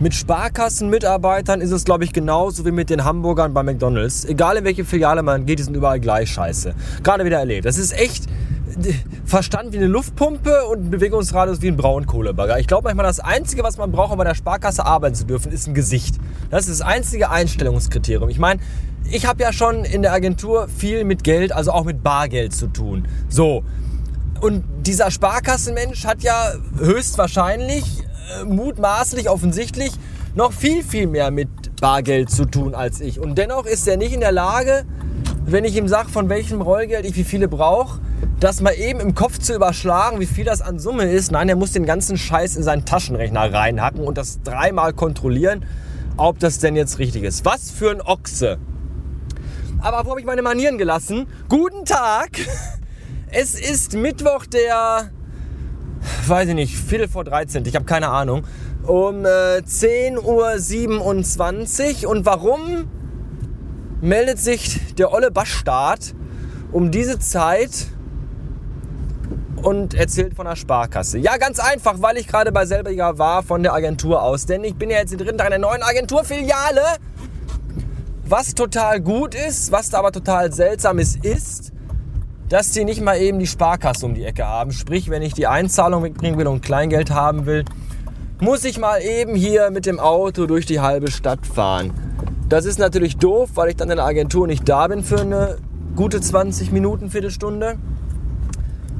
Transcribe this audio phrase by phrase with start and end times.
[0.00, 4.24] Mit Sparkassenmitarbeitern ist es, glaube ich, genauso wie mit den Hamburgern bei McDonalds.
[4.26, 6.72] Egal in welche Filiale man geht, die sind überall gleich scheiße.
[7.02, 7.64] Gerade wieder erlebt.
[7.64, 8.26] Das ist echt
[9.24, 12.60] Verstand wie eine Luftpumpe und ein Bewegungsradius wie ein Braunkohlebagger.
[12.60, 15.50] Ich glaube manchmal, das Einzige, was man braucht, um bei der Sparkasse arbeiten zu dürfen,
[15.50, 16.14] ist ein Gesicht.
[16.48, 18.28] Das ist das einzige Einstellungskriterium.
[18.30, 18.60] Ich meine,
[19.10, 22.68] ich habe ja schon in der Agentur viel mit Geld, also auch mit Bargeld zu
[22.68, 23.08] tun.
[23.28, 23.64] So.
[24.40, 28.04] Und dieser Sparkassenmensch hat ja höchstwahrscheinlich
[28.44, 29.92] mutmaßlich offensichtlich
[30.34, 31.48] noch viel, viel mehr mit
[31.80, 33.20] Bargeld zu tun als ich.
[33.20, 34.84] Und dennoch ist er nicht in der Lage,
[35.44, 38.00] wenn ich ihm sage, von welchem Rollgeld ich wie viele brauche,
[38.40, 41.32] das mal eben im Kopf zu überschlagen, wie viel das an Summe ist.
[41.32, 45.64] Nein, er muss den ganzen Scheiß in seinen Taschenrechner reinhacken und das dreimal kontrollieren,
[46.16, 47.44] ob das denn jetzt richtig ist.
[47.44, 48.58] Was für ein Ochse.
[49.80, 51.26] Aber wo habe ich meine Manieren gelassen?
[51.48, 52.30] Guten Tag!
[53.30, 55.10] Es ist Mittwoch, der
[56.28, 58.44] weiß ich nicht, Viertel vor 13, ich habe keine Ahnung,
[58.86, 62.10] um äh, 10.27 Uhr.
[62.10, 62.88] Und warum
[64.00, 66.14] meldet sich der olle Bastard
[66.72, 67.88] um diese Zeit
[69.62, 71.18] und erzählt von der Sparkasse?
[71.18, 74.46] Ja, ganz einfach, weil ich gerade bei selbiger war von der Agentur aus.
[74.46, 76.82] Denn ich bin ja jetzt drin in einer neuen Agenturfiliale.
[78.24, 81.72] Was total gut ist, was da aber total seltsam ist, ist,
[82.48, 84.72] dass die nicht mal eben die Sparkasse um die Ecke haben.
[84.72, 87.64] Sprich, wenn ich die Einzahlung wegbringen will und Kleingeld haben will,
[88.40, 91.92] muss ich mal eben hier mit dem Auto durch die halbe Stadt fahren.
[92.48, 95.58] Das ist natürlich doof, weil ich dann in der Agentur nicht da bin für eine
[95.96, 97.76] gute 20 Minuten, Viertelstunde.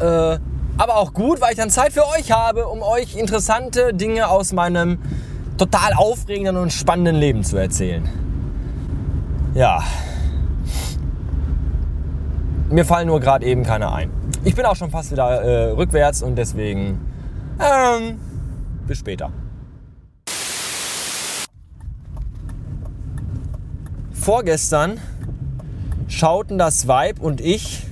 [0.00, 0.38] Äh,
[0.78, 4.52] aber auch gut, weil ich dann Zeit für euch habe, um euch interessante Dinge aus
[4.52, 4.98] meinem
[5.56, 8.08] total aufregenden und spannenden Leben zu erzählen.
[9.54, 9.82] Ja,
[12.76, 14.10] mir fallen nur gerade eben keine ein.
[14.44, 17.00] Ich bin auch schon fast wieder äh, rückwärts und deswegen
[17.58, 18.20] ähm,
[18.86, 19.32] bis später.
[24.12, 25.00] Vorgestern
[26.06, 27.86] schauten das Weib und ich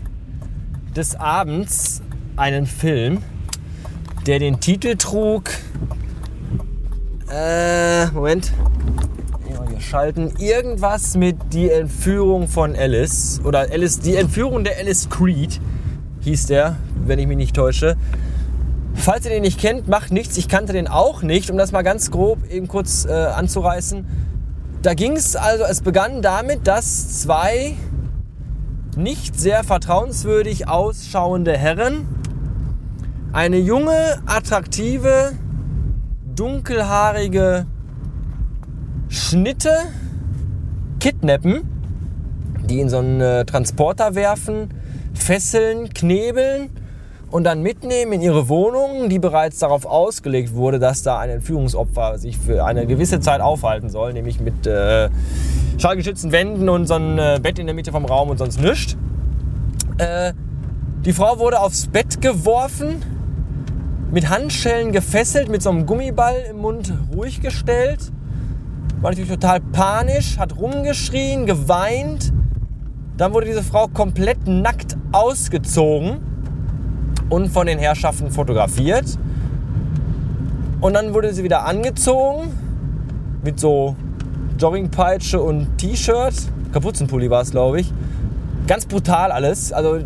[0.94, 2.02] des Abends
[2.36, 3.22] einen Film,
[4.26, 5.44] der den Titel trug.
[7.32, 8.52] Äh, Moment
[9.80, 10.32] schalten.
[10.38, 13.40] Irgendwas mit die Entführung von Alice.
[13.44, 15.60] Oder Alice, die Entführung der Alice Creed
[16.20, 17.96] hieß der, wenn ich mich nicht täusche.
[18.94, 20.36] Falls ihr den nicht kennt, macht nichts.
[20.36, 24.06] Ich kannte den auch nicht, um das mal ganz grob eben kurz äh, anzureißen.
[24.82, 27.74] Da ging es also, es begann damit, dass zwei
[28.96, 32.06] nicht sehr vertrauenswürdig ausschauende Herren
[33.32, 35.32] eine junge, attraktive,
[36.36, 37.66] dunkelhaarige
[39.14, 39.70] Schnitte
[40.98, 41.62] kidnappen,
[42.68, 44.70] die in so einen äh, Transporter werfen,
[45.14, 46.70] fesseln, knebeln
[47.30, 52.18] und dann mitnehmen in ihre Wohnung, die bereits darauf ausgelegt wurde, dass da ein Entführungsopfer
[52.18, 55.08] sich für eine gewisse Zeit aufhalten soll, nämlich mit äh,
[55.78, 58.96] schallgeschützten Wänden und so ein äh, Bett in der Mitte vom Raum und sonst nichts.
[59.98, 60.32] Äh,
[61.04, 63.00] die Frau wurde aufs Bett geworfen,
[64.10, 68.10] mit Handschellen gefesselt, mit so einem Gummiball im Mund ruhig gestellt
[69.04, 72.32] war natürlich total panisch, hat rumgeschrien, geweint.
[73.18, 76.20] Dann wurde diese Frau komplett nackt ausgezogen
[77.28, 79.04] und von den Herrschaften fotografiert.
[80.80, 82.50] Und dann wurde sie wieder angezogen
[83.44, 83.94] mit so
[84.58, 86.34] Joggingpeitsche und T-Shirt.
[86.72, 87.92] Kapuzenpulli war es, glaube ich.
[88.66, 89.70] Ganz brutal alles.
[89.70, 89.98] Also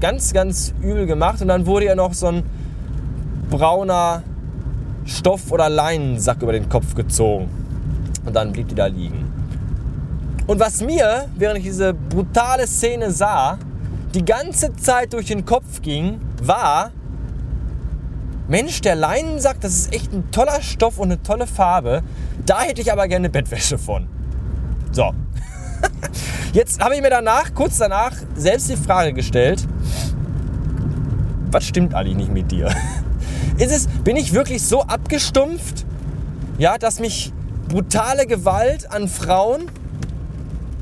[0.00, 1.40] ganz, ganz übel gemacht.
[1.40, 2.42] Und dann wurde ihr noch so ein
[3.48, 4.24] brauner
[5.04, 7.59] Stoff- oder Leinensack über den Kopf gezogen.
[8.24, 9.32] Und dann blieb die da liegen.
[10.46, 13.58] Und was mir, während ich diese brutale Szene sah,
[14.14, 16.90] die ganze Zeit durch den Kopf ging, war,
[18.48, 22.02] Mensch, der Leinensack, das ist echt ein toller Stoff und eine tolle Farbe.
[22.46, 24.08] Da hätte ich aber gerne Bettwäsche von.
[24.90, 25.12] So.
[26.52, 29.64] Jetzt habe ich mir danach, kurz danach, selbst die Frage gestellt,
[31.52, 32.74] was stimmt eigentlich nicht mit dir?
[33.58, 35.86] Ist es, bin ich wirklich so abgestumpft,
[36.58, 37.32] ja, dass mich
[37.70, 39.70] brutale Gewalt an Frauen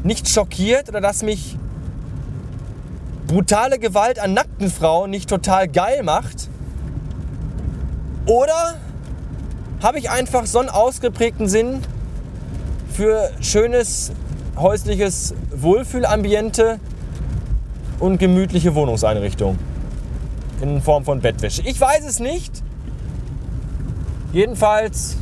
[0.05, 1.57] nicht schockiert oder dass mich
[3.27, 6.49] brutale Gewalt an nackten Frauen nicht total geil macht?
[8.25, 8.77] Oder
[9.83, 11.83] habe ich einfach so einen ausgeprägten Sinn
[12.91, 14.13] für schönes
[14.57, 16.81] häusliches Wohlfühlambiente
[17.99, 19.59] und gemütliche Wohnungseinrichtung
[20.63, 21.63] in Form von Bettwäsche?
[21.67, 22.63] Ich weiß es nicht.
[24.33, 25.19] Jedenfalls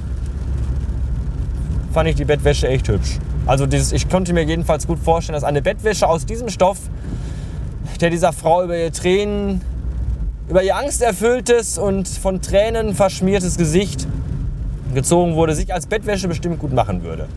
[1.96, 3.16] fand ich die Bettwäsche echt hübsch.
[3.46, 6.76] Also dieses, ich konnte mir jedenfalls gut vorstellen, dass eine Bettwäsche aus diesem Stoff,
[8.02, 9.62] der dieser Frau über ihr Tränen,
[10.46, 14.06] über ihr angsterfülltes und von Tränen verschmiertes Gesicht
[14.92, 17.28] gezogen wurde, sich als Bettwäsche bestimmt gut machen würde.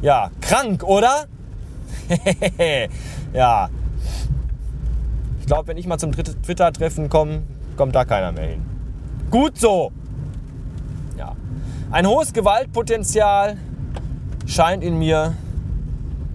[0.00, 1.26] Ja, krank, oder?
[3.32, 3.68] ja.
[5.38, 7.42] Ich glaube, wenn ich mal zum Twitter-Treffen komme,
[7.76, 8.62] kommt da keiner mehr hin.
[9.30, 9.92] Gut so.
[11.16, 11.36] Ja.
[11.92, 13.58] Ein hohes Gewaltpotenzial
[14.46, 15.34] scheint in mir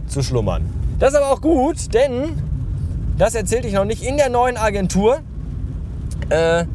[0.07, 0.63] zu schlummern.
[0.99, 2.41] Das ist aber auch gut, denn
[3.17, 5.19] das erzählte ich noch nicht in der neuen Agentur.
[6.29, 6.65] Äh,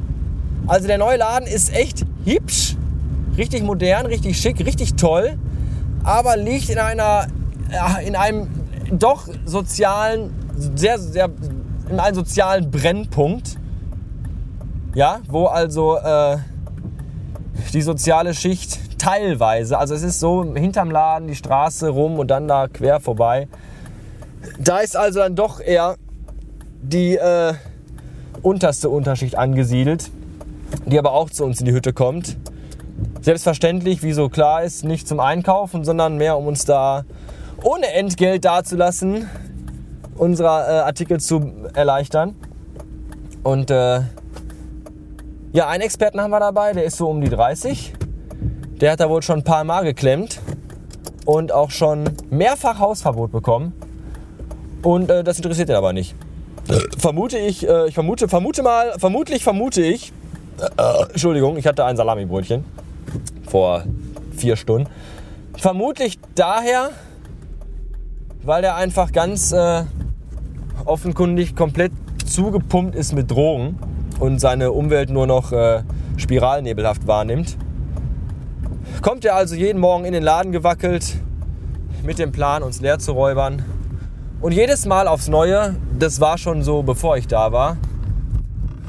[0.67, 2.76] also der neue Laden ist echt hübsch,
[3.37, 5.38] richtig modern, richtig schick, richtig toll,
[6.05, 7.26] aber liegt in einer
[8.05, 8.49] in einem
[8.90, 11.31] doch sozialen, sehr, sehr,
[11.88, 13.56] in einem sozialen Brennpunkt.
[14.94, 16.37] Ja, wo also äh,
[17.73, 22.46] die soziale Schicht teilweise, also es ist so hinterm Laden die Straße rum und dann
[22.46, 23.49] da quer vorbei.
[24.60, 25.96] Da ist also dann doch eher
[26.82, 27.54] die äh,
[28.43, 30.10] unterste Unterschicht angesiedelt,
[30.87, 32.37] die aber auch zu uns in die Hütte kommt.
[33.20, 37.04] Selbstverständlich, wie so klar ist, nicht zum Einkaufen, sondern mehr um uns da
[37.64, 39.28] ohne Entgelt dazulassen,
[40.14, 42.37] unsere äh, Artikel zu erleichtern.
[43.43, 44.02] Und äh,
[45.52, 47.94] ja, einen Experten haben wir dabei, der ist so um die 30.
[48.82, 50.40] Der hat da wohl schon ein paar Mal geklemmt
[51.25, 53.73] und auch schon mehrfach Hausverbot bekommen.
[54.82, 56.17] Und äh, das interessiert ihn aber nicht.
[56.99, 60.12] Vermute ich, äh, ich vermute, vermute mal, vermutlich vermute ich,
[60.58, 62.64] äh, Entschuldigung, ich hatte ein Salamibrötchen
[63.46, 63.84] vor
[64.37, 64.88] vier Stunden.
[65.56, 66.90] Vermutlich daher,
[68.43, 69.85] weil der einfach ganz äh,
[70.87, 71.93] offenkundig komplett
[72.26, 73.78] zugepumpt ist mit Drogen
[74.19, 75.85] und seine Umwelt nur noch äh,
[76.17, 77.56] spiralnebelhaft wahrnimmt.
[79.02, 81.16] Kommt er also jeden Morgen in den Laden gewackelt
[82.04, 83.64] mit dem Plan, uns leer zu räubern.
[84.40, 87.78] Und jedes Mal aufs Neue, das war schon so, bevor ich da war,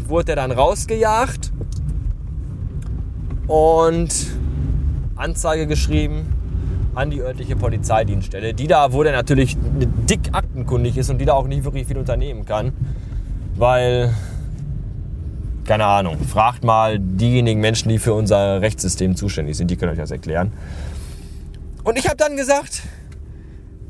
[0.05, 1.51] wurde er dann rausgejagt
[3.47, 4.13] und
[5.15, 6.27] Anzeige geschrieben
[6.93, 9.57] an die örtliche Polizeidienststelle, die da, wo der natürlich
[10.07, 12.71] dick aktenkundig ist und die da auch nicht wirklich viel unternehmen kann,
[13.55, 14.13] weil,
[15.65, 19.97] keine Ahnung, fragt mal diejenigen Menschen, die für unser Rechtssystem zuständig sind, die können euch
[19.97, 20.51] das erklären.
[21.83, 22.81] Und ich habe dann gesagt,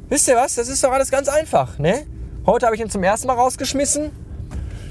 [0.10, 2.06] wisst ihr was, das ist doch alles ganz einfach, ne?
[2.46, 4.12] Heute habe ich ihn zum ersten Mal rausgeschmissen,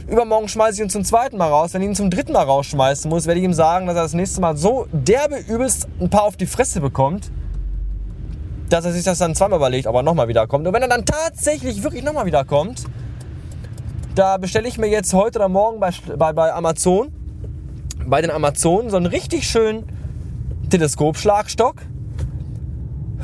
[0.09, 1.75] übermorgen schmeiße ich ihn zum zweiten Mal raus.
[1.75, 4.15] Wenn ich ihn zum dritten Mal rausschmeißen muss, werde ich ihm sagen, dass er das
[4.15, 7.31] nächste Mal so derbe übelst ein paar auf die Fresse bekommt,
[8.69, 10.67] dass er sich das dann zweimal überlegt, ob er nochmal wiederkommt.
[10.67, 12.85] Und wenn er dann tatsächlich wirklich nochmal wiederkommt,
[14.15, 17.13] da bestelle ich mir jetzt heute oder morgen bei, bei, bei Amazon,
[18.07, 19.85] bei den Amazonen, so einen richtig schönen
[20.71, 21.77] Teleskopschlagstock.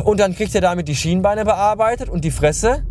[0.05, 2.85] Und dann kriegt er damit die Schienbeine bearbeitet und die Fresse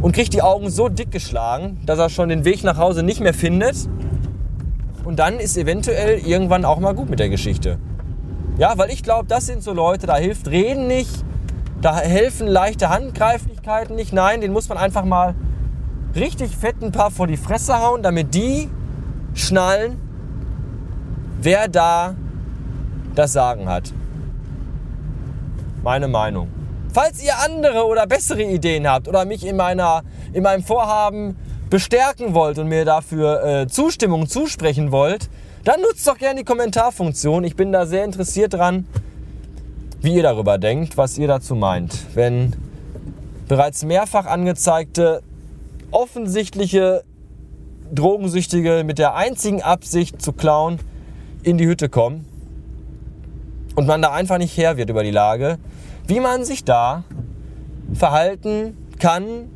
[0.00, 3.20] und kriegt die Augen so dick geschlagen, dass er schon den Weg nach Hause nicht
[3.20, 3.88] mehr findet.
[5.04, 7.78] Und dann ist eventuell irgendwann auch mal gut mit der Geschichte.
[8.58, 11.24] Ja, weil ich glaube, das sind so Leute, da hilft Reden nicht,
[11.80, 14.12] da helfen leichte Handgreiflichkeiten nicht.
[14.12, 15.34] Nein, den muss man einfach mal
[16.18, 18.68] richtig fett ein paar vor die Fresse hauen, damit die
[19.34, 19.98] schnallen,
[21.40, 22.14] wer da
[23.14, 23.92] das Sagen hat.
[25.82, 26.48] Meine Meinung.
[26.92, 31.36] Falls ihr andere oder bessere Ideen habt oder mich in, meiner, in meinem Vorhaben
[31.70, 35.28] bestärken wollt und mir dafür äh, Zustimmung zusprechen wollt,
[35.64, 37.44] dann nutzt doch gerne die Kommentarfunktion.
[37.44, 38.86] Ich bin da sehr interessiert dran,
[40.00, 41.94] wie ihr darüber denkt, was ihr dazu meint.
[42.14, 42.54] Wenn
[43.48, 45.22] bereits mehrfach angezeigte
[45.90, 47.04] offensichtliche
[47.94, 50.78] Drogensüchtige mit der einzigen Absicht zu klauen
[51.42, 52.26] in die Hütte kommen
[53.74, 55.58] und man da einfach nicht her wird über die Lage,
[56.06, 57.04] wie man sich da
[57.94, 59.50] verhalten kann,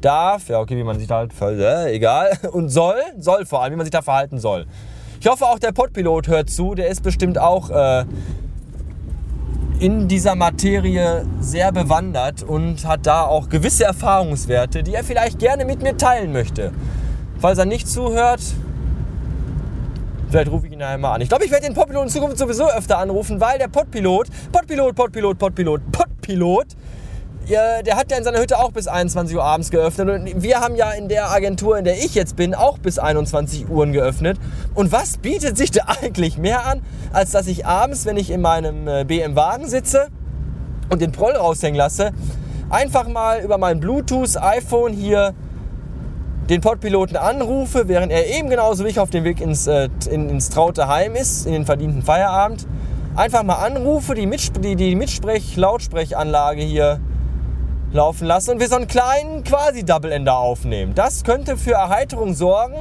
[0.00, 3.72] darf, ja okay, wie man sich da halt, äh, egal, und soll, soll vor allem,
[3.72, 4.66] wie man sich da verhalten soll.
[5.20, 8.04] Ich hoffe auch der Podpilot hört zu, der ist bestimmt auch äh,
[9.84, 15.66] in dieser Materie sehr bewandert und hat da auch gewisse Erfahrungswerte, die er vielleicht gerne
[15.66, 16.72] mit mir teilen möchte.
[17.38, 18.40] Falls er nicht zuhört,
[20.30, 21.20] vielleicht rufe ich ihn einmal an.
[21.20, 24.94] Ich glaube, ich werde den Podpilot in Zukunft sowieso öfter anrufen, weil der Podpilot, Podpilot,
[24.94, 26.66] Podpilot, Podpilot, Podpilot,
[27.46, 30.08] ja, der hat ja in seiner Hütte auch bis 21 Uhr abends geöffnet.
[30.08, 33.68] Und wir haben ja in der Agentur, in der ich jetzt bin, auch bis 21
[33.68, 34.38] Uhr geöffnet.
[34.74, 36.80] Und was bietet sich da eigentlich mehr an,
[37.12, 40.08] als dass ich abends, wenn ich in meinem äh, BM-Wagen sitze
[40.90, 42.12] und den Proll raushängen lasse,
[42.70, 45.34] einfach mal über mein Bluetooth-iPhone hier
[46.48, 50.28] den Podpiloten anrufe, während er eben genauso wie ich auf dem Weg ins, äh, in,
[50.28, 52.66] ins traute Heim ist, in den verdienten Feierabend.
[53.16, 57.00] Einfach mal anrufe, die, Mitsp die, die Mitsprech-Lautssprechanlage hier
[57.94, 60.94] laufen lassen und wir so einen kleinen quasi Double Ender aufnehmen.
[60.94, 62.76] Das könnte für Erheiterung sorgen.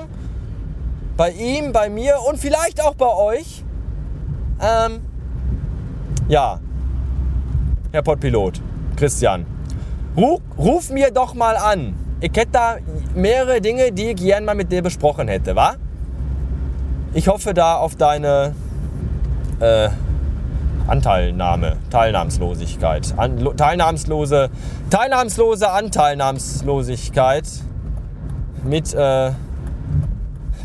[1.15, 3.63] Bei ihm, bei mir und vielleicht auch bei euch.
[4.59, 5.01] Ähm,
[6.27, 6.59] Ja,
[7.91, 8.61] Herr Pottpilot,
[8.95, 9.45] Christian,
[10.17, 11.95] ruf, ruf mir doch mal an.
[12.21, 12.77] Ich hätte da
[13.13, 15.75] mehrere Dinge, die ich gerne mal mit dir besprochen hätte, wa?
[17.13, 18.55] Ich hoffe da auf deine
[19.59, 19.89] äh,
[20.87, 23.13] Anteilnahme, Teilnahmslosigkeit.
[23.17, 24.49] An, teilnahmslose,
[24.89, 27.47] teilnahmslose Anteilnahmslosigkeit
[28.63, 29.31] mit äh,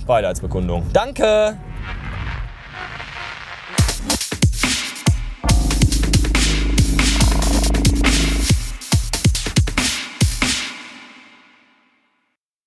[0.07, 0.85] Beileidsbekundung.
[0.93, 1.57] Danke!